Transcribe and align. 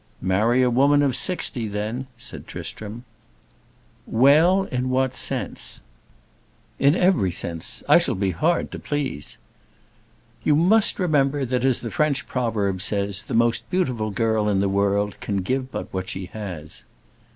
"Marry 0.23 0.63
a 0.63 0.69
woman 0.71 1.03
of 1.03 1.15
sixty, 1.15 1.67
then," 1.67 2.07
said 2.17 2.47
Tristram. 2.47 3.03
"'Well' 4.07 4.63
in 4.63 4.89
what 4.89 5.13
sense?" 5.13 5.81
"In 6.79 6.95
every 6.95 7.31
sense. 7.31 7.83
I 7.87 7.99
shall 7.99 8.15
be 8.15 8.31
hard 8.31 8.71
to 8.71 8.79
please." 8.79 9.37
"You 10.43 10.55
must 10.55 10.97
remember 10.97 11.45
that, 11.45 11.63
as 11.63 11.81
the 11.81 11.91
French 11.91 12.27
proverb 12.27 12.81
says, 12.81 13.21
the 13.21 13.35
most 13.35 13.69
beautiful 13.69 14.09
girl 14.09 14.49
in 14.49 14.59
the 14.59 14.69
world 14.69 15.19
can 15.19 15.43
give 15.43 15.71
but 15.71 15.93
what 15.93 16.09
she 16.09 16.25
has." 16.33 16.83